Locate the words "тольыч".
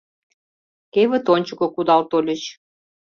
2.09-2.41